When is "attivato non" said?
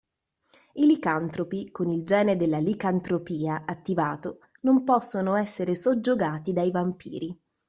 3.67-4.83